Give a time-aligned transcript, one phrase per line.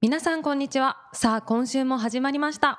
[0.00, 0.96] 皆さんこんにちは。
[1.12, 2.78] さあ今週も始まりました。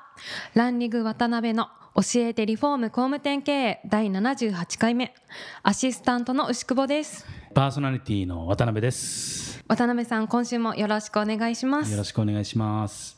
[0.54, 5.14] ランリグ渡辺の教えてリフォーム工務店経営第78回目。
[5.62, 7.26] アシスタントの牛久保です。
[7.54, 9.62] パーソナリティの渡辺です。
[9.68, 11.92] 渡辺さん今週もよろしくお願いします。
[11.92, 13.18] よろしくお願いします。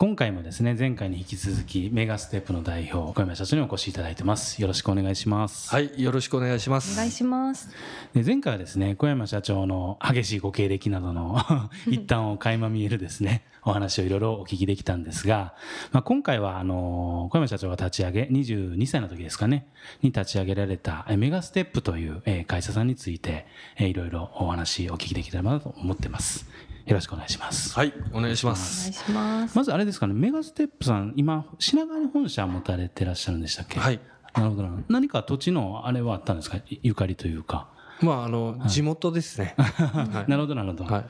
[0.00, 4.62] 今回もですね、前回に引き続きメガステップの代表小山社長にお越しいただいてます。
[4.62, 5.68] よろしくお願いします。
[5.70, 6.92] はい、よろしくお願いします。
[6.92, 7.68] お願いします
[8.14, 11.40] で前回はですね、小山社長の激しいご経歴などの
[11.90, 15.56] 一端を垣間見えるですね、お話をいろいろお聞きできたんですが、
[15.90, 19.66] まあ、今回はあの小山社長が立ち上げ、22歳の時ですかね、
[20.02, 26.46] に立ち上げられたえメガステップというえー会社さんについてえーいろいろお話お聞きできればなと思ってます。
[26.88, 27.74] よろしくお願いします。
[27.74, 28.92] はい、お願いしまお願いす。
[28.92, 33.78] しますまずあれですかね、メガステップさん、今、品川に本社持たれてらっしゃるんでしたっけ？
[33.78, 34.00] はい。
[34.34, 34.68] なるほど。
[34.88, 36.56] 何か土地のあれはあったんですか？
[36.56, 37.68] いゆかりというか。
[38.00, 39.54] まあ、あの、地元ですね。
[39.58, 40.84] はいなるほど、なるほど。
[40.84, 41.04] は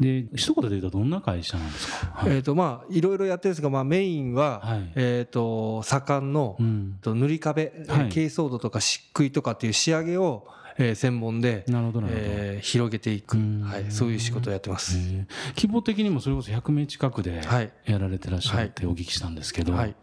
[0.00, 0.02] い。
[0.02, 2.12] で、一言で言うとどんな会社なんですか？
[2.14, 2.32] はい。
[2.34, 6.98] えっと、まあ、いろいろやってるんですが、まあ、メインははい、えっと、左官のうん。
[7.00, 10.46] と塗り壁、はい珪藻土とか漆喰とかっていう仕上げを、
[10.78, 12.26] えー専門で、なるほど、なるほど。
[12.26, 14.96] えー広げていくうん、はい、そういう仕事をやってます。
[14.98, 19.94] へえ規模的にもそれこそ100名近くではいやられてらっしゃるってお聞きしたんですけど、はい。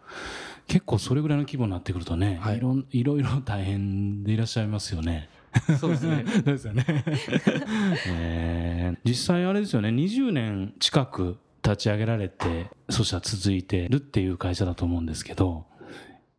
[0.68, 5.30] 結構それぐらいの規模になってくるとね、はいい、ろんいろいろ大変でいらっしゃいますよね。
[5.80, 6.26] そうですね。
[6.28, 6.86] そ うですよね。
[8.08, 15.66] えー実際あれですよね、20年近く立ち上げられて、そしたら続いてるっていう会社だと思うんですけど、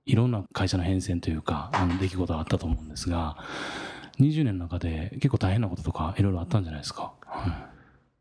[0.06, 3.36] いろんな会社の変遷というか、あの出来事があったと思うんですが、
[4.20, 7.12] 20年の中で結構大変なこととかいろいろあったんじゃないですか？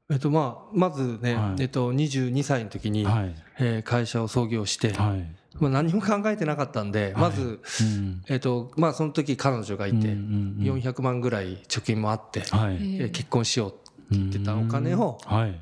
[0.09, 3.35] えっと、まあ、まずねは、いえっと、22歳の時に、はい。
[3.59, 5.25] えー会社を創業して、はい。
[5.59, 8.21] まあ、何も考えてなかったんで、まず、うん。
[8.27, 10.09] えっと、まあ、その時彼女がいて、うんうん
[10.67, 12.75] うん400万ぐらい貯金もあって、はい。
[12.75, 13.79] えー結婚しようって
[14.11, 15.59] 言ってたお金を、はい。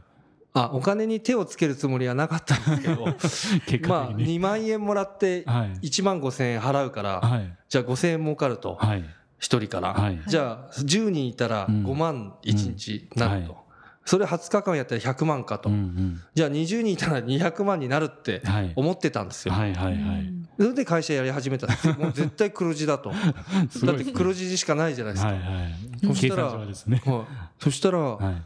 [0.53, 3.05] あ、お金に手をつけるつもりはなかったんですけど、
[3.67, 4.37] 結まあ、果的に。
[4.39, 5.87] 2万円もらって、はい。
[5.87, 7.57] 1万5千円払うから、はい。
[7.69, 9.03] じゃあ5千円儲かると、はい。
[9.41, 9.94] 1人から。
[9.94, 10.22] はい。
[10.28, 13.52] じゃあ、10人いたらうん5万1日なると。
[13.52, 13.62] うんは
[14.03, 15.69] それ20日間やったら100万かと。
[15.69, 16.22] うんうん。
[16.34, 18.74] じゃあ20人いたら200万になるってはい。
[18.75, 19.53] 思ってたんですよ。
[19.53, 20.34] はいはいはい。
[20.57, 21.88] それで会社やり始めたんです。
[22.00, 23.12] もう絶対黒字だと。
[23.12, 25.31] だって黒字しかないじゃないですか。
[25.31, 26.08] はいはい。
[26.08, 26.52] そしたら
[26.88, 27.02] ね。
[27.06, 28.41] はいそしたら、はい。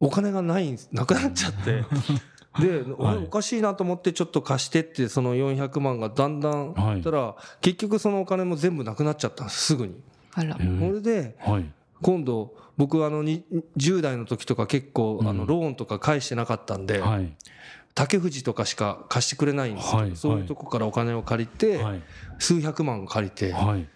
[0.00, 1.82] お金がないんなくなっちゃって。
[2.60, 9.94] で、はいおかしいなと思ってちょっと貸してってその400万がだんだんはいたら結局そのお金も全部なくなっちゃったんですすぐに。
[10.34, 11.64] あらえーそれではい。
[12.02, 13.44] 今度僕あのに
[13.76, 17.32] 10代の時とか結構あうんのローンとか返してなかったんではい。
[17.94, 22.02] 竹藤とかしか貸してくれないんですけはいどそういうとこからお金を借りてはい。
[22.38, 23.86] 数百万借りてはい。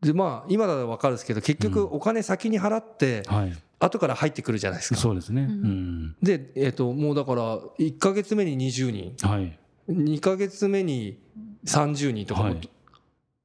[0.00, 3.52] でまあ今だと分かるんですけど結局お金先に払ってはい。
[3.80, 5.00] 後から入ってくるじゃないですか。
[5.00, 5.42] そうですね。
[5.42, 6.16] ううんん。
[6.22, 9.58] で、えっともうだから1ヶ月目に20人はい。
[9.90, 11.18] 2ヶ月目に
[11.66, 12.68] 30人とか、はい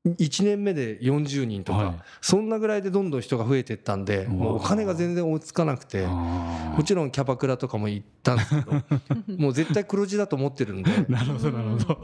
[0.05, 1.95] 1年目で40人とか、はい。
[2.21, 8.71] そんなぐらいでどんどん人が増えていったんで、もうお金が全然追いつかなくて、あもちろんキャバクラとかも行ったんですけど、
[9.37, 12.01] もう絶対黒字だと思ってるんで、ー なるほど、なるほど。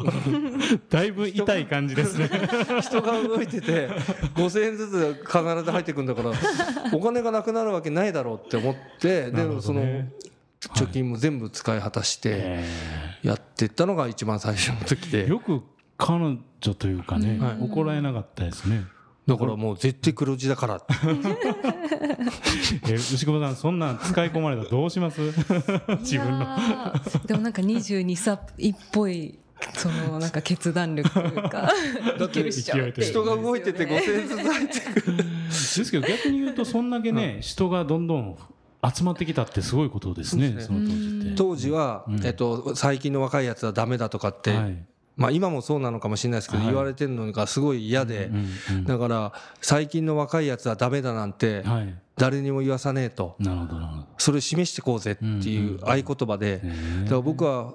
[0.90, 2.30] だいぶ痛い感じですね。
[2.82, 3.90] 人が動いてて、
[4.36, 6.32] 5000円ずつ必ず入ってくんだから、
[6.92, 10.12] お金がなくなるわけないだろうって思って、なるほどで、そのね、
[10.60, 12.66] 貯金も全部使い果たして、え
[13.24, 15.28] やってったのが一番最初の時で。
[15.28, 15.64] ーよく
[15.98, 18.86] 彼女というかねはい、怒られなかったですね。
[19.28, 20.94] だからもう絶対黒字だからって。
[22.92, 25.20] え、牛久保さん、そんなん使い込まれたらどうします？
[26.02, 26.46] 自分の。
[27.26, 29.40] でもなんか22歳っぽい
[29.74, 31.72] そのなんか決断力というか
[32.20, 35.18] いけるって人が動いてて5000円ずつ入ってくる。
[35.18, 38.38] ですけど逆に言うと、そんだけね、人がどんどん
[38.94, 41.36] 集まってきたってすごいことですね、そそうの当時って。
[41.36, 48.30] 当時は、うんえっと、最近の若いやつはダメだとかって、はいまあ今もそうなのかもしれないですけど、はい言われてるのがすごい嫌で、
[48.86, 51.96] だから最近の若いやつはダメだなんてはい。
[52.18, 53.36] 誰にも言わさねえと。
[54.18, 56.62] それ示してこうぜっていう合言葉で、
[57.04, 57.74] だから僕は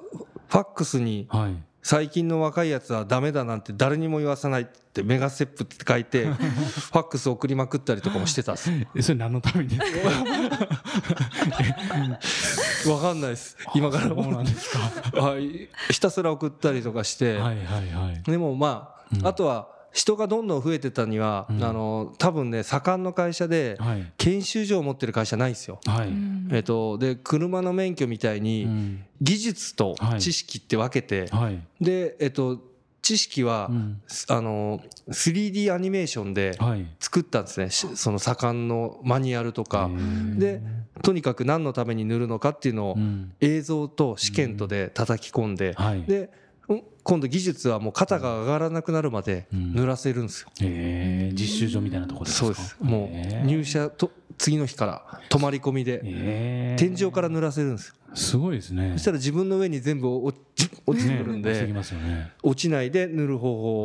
[0.48, 1.54] ファックスにはい。
[1.82, 8.70] 最近の若いやつはダメだなんて誰にも言わさないってメガステップって書いて ファックス送りまくったりとかもしてたっす。
[8.94, 9.78] えそれ何のために？
[12.90, 13.56] わかんないです。
[13.74, 14.08] 今から。
[14.08, 14.78] そうなんですか。
[15.20, 15.68] はい。
[15.90, 18.22] ひたすら送ったりとかして、はいはいはい。
[18.24, 19.26] でもまあ、うん。
[19.26, 21.64] あとは人がどんどん増えてたには、うん。
[21.64, 24.12] あの多分ね盛んの会社ではい。
[24.18, 25.80] 研修所を持ってる会社ないんですよ。
[25.86, 26.12] はい、
[26.52, 29.04] えっと、で車の免許みたいにうん。
[29.20, 30.20] 技術とはい。
[30.20, 31.60] 知識って分けて、はい。
[31.80, 32.60] で、えっと、
[33.02, 34.00] 知識は、うん。
[34.28, 36.86] あの 3D アニメーションではい。
[37.00, 37.70] 作ったんですね。
[37.70, 39.90] しその盛んのマニュアルとか。
[40.36, 40.62] で
[41.02, 43.32] とにかく何のために塗るのかっていうのをうん。
[43.40, 46.04] 映像と試験とで叩き込んではい。
[46.04, 46.28] でうん
[47.02, 50.48] 今度技術はもう肩が上がらなくなるまで塗らせるんですよ。
[50.62, 52.46] えー、実習所みたいなところですか？
[52.46, 52.76] そうです。
[52.80, 53.10] も
[53.42, 56.96] う入社と次の日から泊まり込みでえー。
[56.96, 57.94] 天井から塗らせるんですよ。
[58.14, 58.92] すごいですね。
[58.94, 62.32] そしたら自分の上に全部落ち落ちてくるんでますよね。
[62.42, 63.84] 落ちないで塗る方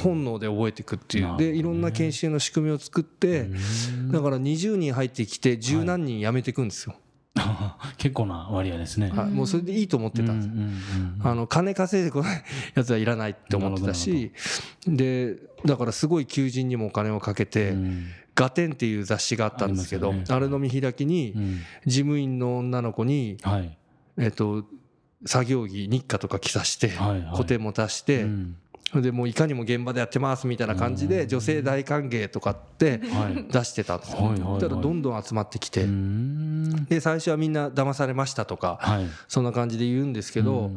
[0.00, 1.36] 本能で覚えていくっていう。
[1.38, 3.44] でいろんな研修の仕組みを作ってう
[3.94, 4.12] ん。
[4.12, 6.96] だから20人入ってきて十何人辞めていくんですよ
[7.96, 10.66] 結構な割合ですね、はいもうそれでいいと思ってたんですうんうん
[11.20, 12.42] うんあの金稼いでこない
[12.74, 14.32] やつはいらないって思ってたし
[14.86, 20.24] でだからすごい求人にもお金をかけてうん「ガテン」っていう雑誌があったんですけどあね。
[20.28, 21.60] あれの見開きにうん。
[21.86, 23.78] 事務員の女の子にはい。
[24.18, 24.66] えっと
[25.24, 27.36] 作業着日課とか着さしてはいはい。
[27.36, 28.56] コテも足してうん
[29.00, 33.46] でもういかにも現場でやってますみたいな感じで女性大歓迎とかってはい。
[33.50, 34.12] 出してたんです。
[34.12, 34.60] よはいはいはい。
[34.60, 35.84] だからどんどん集まってきて。
[35.84, 36.84] うん。
[36.86, 39.06] で最初はみんな騙されましたとかはい。
[39.28, 40.70] そんな感じで言うんですけど、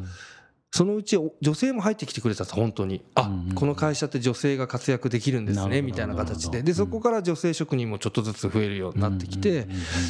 [0.72, 3.02] そのうち女性も入ってきてくれたんです本当に。
[3.14, 6.62] あ、うんうんこの会社って女性が活躍できるんですねみたいな形で。
[6.62, 9.66] でそこから女性職人もちょっとずつ増えるようになってきて、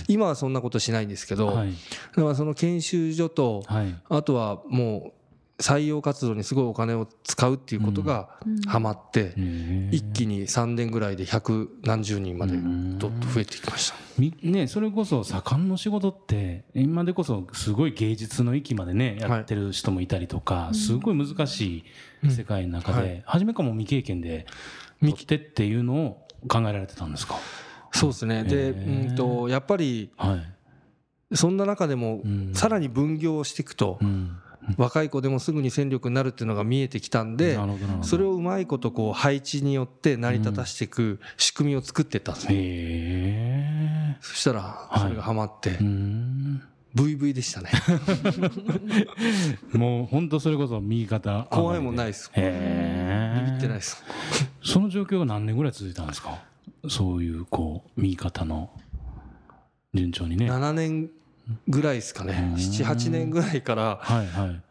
[0.08, 1.72] 今はそんなことしないんですけど、はい。
[2.16, 3.94] だからその研修所と、はい。
[4.08, 5.12] あとはもう
[5.58, 8.28] 採用活動にすごいお金を使うっていうことが
[8.66, 9.34] ハマって、
[9.90, 12.58] 一気に3年ぐらいで百何十人まで
[12.98, 13.96] どっと増えてきました。
[14.18, 21.84] みね、それこそ盛んの仕事って今でこそすごい芸術の域までねやってる人もいたりとか、すごい難し
[22.22, 23.04] い世界の中で、うん。
[23.06, 23.22] はい。
[23.24, 24.46] 初めからもう未経験で
[25.00, 27.36] 見てっていうのを考えられてたんですか？
[27.92, 28.44] そうですね。
[28.44, 30.36] で、うんとやっぱりは
[31.30, 32.54] い、そんな中でもうん。
[32.54, 34.36] さらに分業をしていくと、うん、
[34.76, 37.58] 若い子でもすぐに戦力になるっていうのが見えてきたんで
[38.02, 42.50] それをうまいことこう配置によって成り立たしていく仕組みを作っていったんですよ。
[42.52, 44.16] へえ。
[44.20, 46.62] そしたらそれがハマってうん。
[46.94, 47.70] VV でしたね。
[49.72, 52.30] もう本当それこそ右肩怖いもんないです。
[52.34, 52.50] ビビっ
[53.60, 54.02] てないです。
[54.62, 56.38] その状況が何年ぐらい続いたんですか？
[56.88, 58.70] そういうこう右肩の
[59.94, 60.50] 順調にね。
[60.50, 61.10] はい7年
[61.68, 62.52] ぐらいですかね。
[62.52, 62.54] うん。
[62.54, 63.98] 78年ぐらいから。
[64.00, 64.62] はい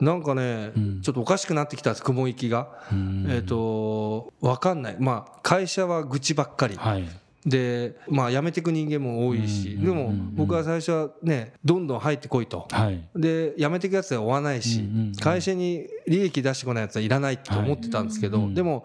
[0.00, 1.02] なんかねうん。
[1.02, 2.68] ちょっとおかしくなってきたんです雲行きが。
[2.92, 3.26] うん。
[3.30, 4.96] えっと分かんない。
[4.98, 6.76] まあ会社は愚痴ばっかり。
[6.76, 7.08] はい。
[7.46, 9.74] でまあ辞めてく人間も多いし。
[9.74, 12.66] うんでも僕は最初はねどんどん入ってこいと。
[12.70, 13.08] はい。
[13.14, 14.84] で辞めていくやつは追わないし。
[15.20, 18.42] 会社に利益出してこないやつはいらないと思ってたんですけど。
[18.42, 18.84] はいでも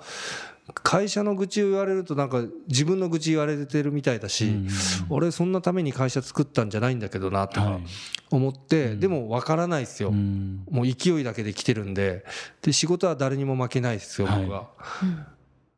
[0.73, 4.67] 会社の愚痴を言われるとなんか自分の愚痴言われてるみたいだしうん
[5.09, 7.83] 俺そんなために会社作ったんじゃないんだけどなとかはい。
[8.31, 10.09] 思ってでも分からないですよ。
[10.09, 10.63] うん。
[10.69, 12.25] もう勢いだけで来てるんで。
[12.61, 14.69] で仕事は誰にも負けないですよ僕は。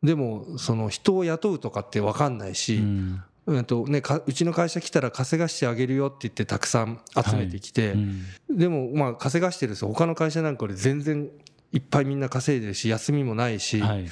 [0.04, 3.24] でもその人を雇うとかって分かんないし、うん。
[3.48, 8.26] うんとね、かうちの会社来たら稼がしてあげるよって言ってたくさん集めてきて、うん。
[8.50, 9.88] でもまあ稼がしてるんですよ。
[9.90, 11.30] 他の会社なんかより全然
[11.74, 14.06] いっぱいみんな稼いでるし休みもないし、はい。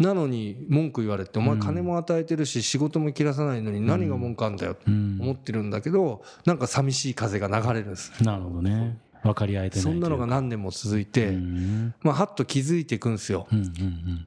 [0.00, 1.60] なのに文句言われて「お前うん。
[1.60, 5.18] 金も与えてるし仕事も切らさないのに何が文句あんだよ」ってうん。
[5.20, 8.98] 思ってるんだけどなんか寂しい風が流れるんですなるほどね。
[9.22, 11.94] 分かり合えてないそんなのが何年も続いかて、うん。
[12.02, 13.46] まあはっと気づいていくんですよ。
[13.50, 14.26] うんうんうん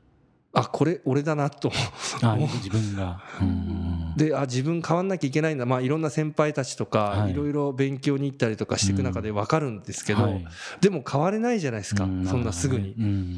[0.52, 1.72] あこれ俺だなと。
[2.24, 3.22] あ自分が。
[3.42, 4.14] うん。
[4.18, 5.66] であ自分変わんなきゃいけないんだ。
[5.66, 7.32] まあいろんな先輩たちとか、はい。
[7.32, 10.46] い、ろいろ勉強に行ったりとかしていく中で分かるんですけど、はい。
[10.82, 12.96] でも変われないじゃないですか、うそんなすぐに。
[12.98, 13.38] うん。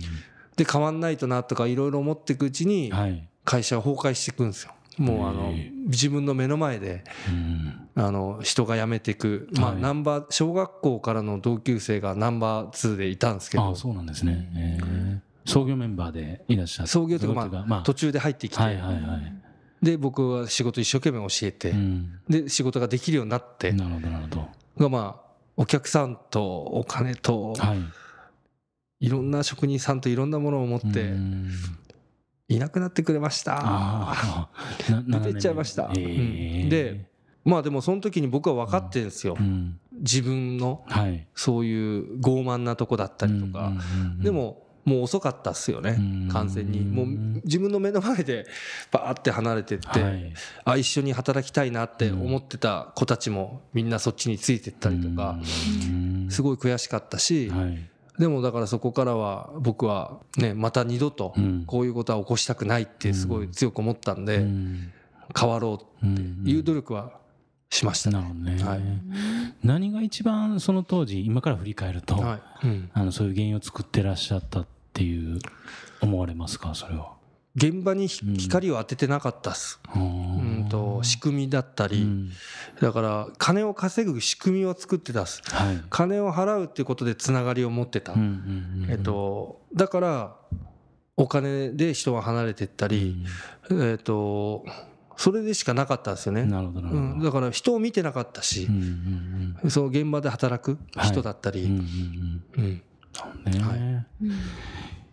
[0.56, 3.28] で変わんないとなとかいろいろ思っていくうちにはい。
[3.44, 4.72] 会社は崩壊していくんですよ。
[4.98, 5.54] もうあの
[5.88, 7.78] 自分の目の前でうん。
[7.94, 9.82] あの人が辞めていく、まあ、はい。
[9.82, 13.70] ナンバー小学校からの同級生がナンバー2でいたんですけど。
[13.72, 19.42] あそうなんですね創業メンバーでいらっしゃる創業というかまあ途中で入ってきて、はいはいはい。
[19.82, 22.20] で僕は仕事一生懸命教えて、うん。
[22.30, 24.48] で仕事ができるようになって、なるほどなるほど。
[24.78, 27.80] がまあお客さんとお金とはい。
[29.06, 31.50] いろんな職人さんといろんなものを持ってうん。
[32.48, 34.16] いなくなってくれました。
[35.08, 35.84] 出てっちゃいました。
[35.86, 36.70] へえうん。
[36.70, 37.10] で
[37.44, 39.36] まあでもその時に僕は分かってるんですよ。
[39.40, 39.44] う。
[39.44, 39.80] ん。
[39.94, 41.28] 自分のはい。
[41.34, 43.74] そういう傲慢なとこだったりとか、
[44.20, 45.98] でももう遅かったっすよね。
[45.98, 46.30] うん。
[46.32, 46.82] 完全に。
[46.82, 47.08] もう
[47.44, 48.46] 自分の目の前で
[48.92, 50.34] バーって離れてって、はい。
[50.66, 55.38] あ一緒に働きたいなって思ってた子たちもみんなそっちについてったりとか、
[55.90, 56.28] うん。
[56.30, 57.88] すごい悔しかったし、はい。
[58.20, 61.64] でもだからそこからは僕はねまた二度とうん。
[61.66, 64.92] こういうことは起こしたくないってすごい強く思ったんで、うん。
[65.40, 66.44] 変わろうってうん。
[66.46, 67.21] いう努力は
[67.72, 68.12] しました。
[68.12, 68.18] ね。
[68.18, 68.82] なるほどね、はい。
[69.64, 72.68] 何が一番その当時今から振り返ると、はい。
[72.68, 72.90] うん。
[72.94, 75.40] あのそういう原因を作ってらっしゃったっていう
[76.02, 76.76] 思われますか？
[76.76, 77.14] それは。
[77.56, 79.80] 現場にひうん光を当ててなかったっす。
[79.96, 82.32] ううんと仕組みだったり、うん。
[82.82, 85.42] だから金を稼ぐ仕組みを作ってたっす。
[85.46, 85.82] はい。
[85.90, 88.14] 金を払うっていうことでつながりを持ってた。
[88.90, 90.36] えっと、だから
[91.18, 93.18] お金で人が離れていったり、
[93.70, 94.66] えっと、
[95.18, 96.44] それでしかなかったんですよね。
[96.44, 97.02] なるほどなるほど。
[97.02, 101.80] うん、だから人を見てなかったしうん、うんうんその現場で働く人だったり、うんうん
[102.58, 103.54] うんうん。
[103.54, 103.78] ねはい
[104.24, 104.32] うん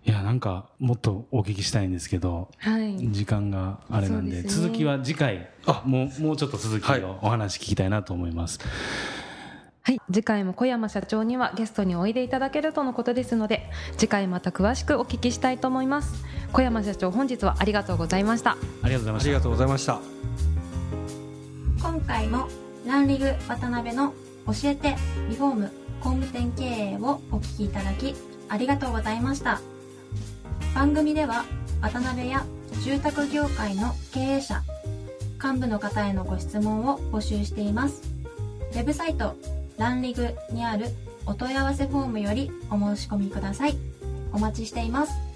[0.05, 0.11] い。
[0.11, 2.97] やなんかもっとお聞きしたいんですけどはい。
[3.13, 4.49] 時間があれなんでね。
[4.49, 7.03] 続きは次回あもうもうちょっと続きはい。
[7.05, 8.59] をお話聞きたいなと思います。
[8.61, 8.69] はい、
[10.13, 16.25] 次回も小山社長にはゲストにおいでいただけるとのことですので次回また詳しくお聞きしたいと思います。
[16.53, 18.57] 小山社長本日はありがとうございました。
[18.83, 19.29] ありがとうございました。
[19.29, 20.01] ありがとうございました。
[21.81, 22.49] 今回も
[22.87, 24.13] ランリグ渡辺の
[24.47, 24.97] 教えて
[25.29, 28.15] リフォーム工務店経営をお聞きいただき
[28.49, 29.61] ありがとうございました。
[30.75, 31.45] 番組では
[31.81, 32.45] 渡辺や
[32.83, 34.63] 住宅業界の経営者
[35.43, 38.03] 幹部の方へのご質問を募集しています。
[38.73, 39.35] ウェブサイト
[39.79, 40.87] ランリグにある
[41.25, 43.77] お問い合わせフォームよりお申し込みください。
[44.33, 45.28] お待ちしています。